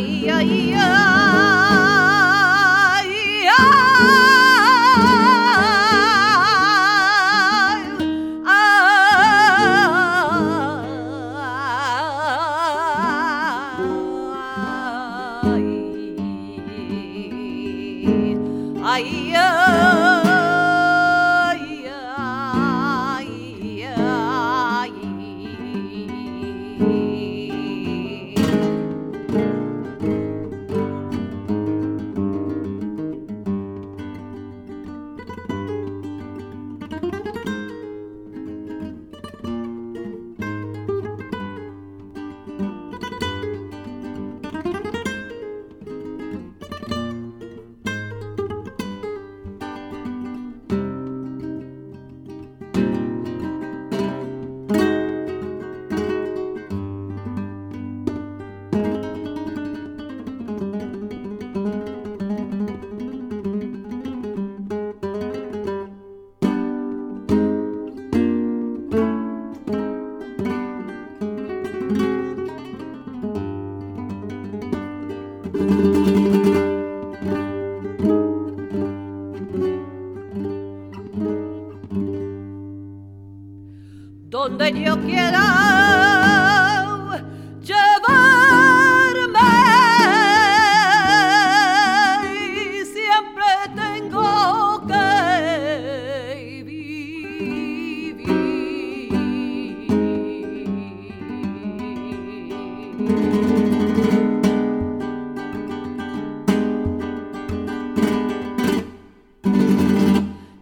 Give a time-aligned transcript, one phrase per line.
[0.00, 1.19] ay, ay, ay,
[84.40, 85.44] donde yo quiera
[87.60, 89.38] llevarme.
[92.56, 98.16] Y siempre tengo que vivir.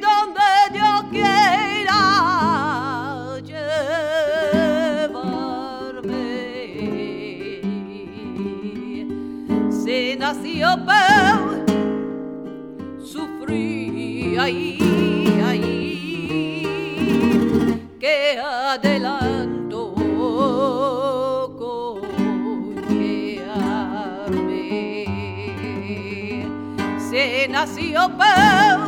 [0.01, 2.03] donde yo quiera
[3.45, 3.81] llevarme.
[9.71, 11.65] Se nació pero
[13.05, 14.79] sufrí ahí,
[27.67, 28.87] Se nació pero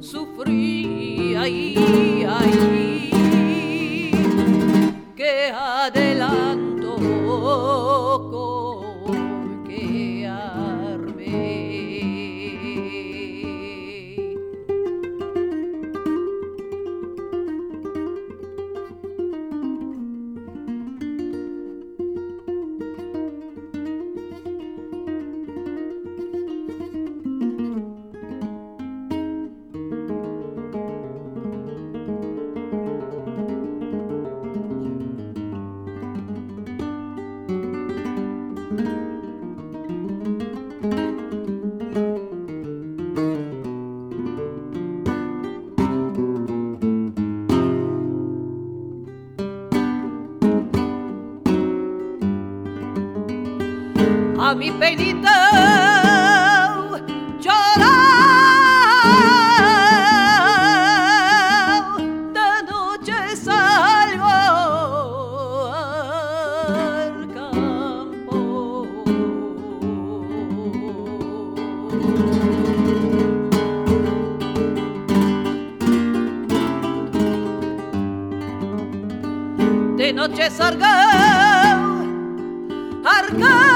[0.00, 3.10] sufrí ahí, ahí,
[5.16, 5.52] que
[54.54, 55.30] mi penita
[57.40, 58.10] llorar.
[62.32, 64.26] De noche salgo
[65.72, 68.86] al campo.
[79.96, 80.86] De noche salgo
[83.04, 83.69] al campo,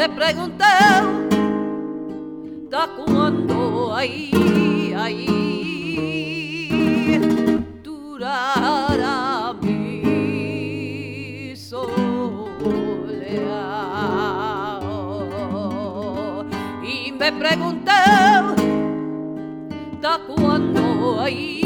[0.00, 0.64] me pregunté,
[2.70, 4.49] ¿da cuándo ahí,
[17.40, 17.90] pregunté,
[20.02, 21.59] ¿da cuándo ahí,